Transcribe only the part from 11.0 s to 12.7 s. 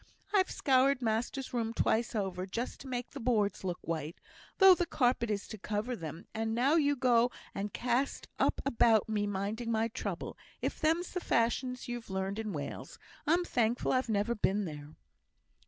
the fashions you've learnt in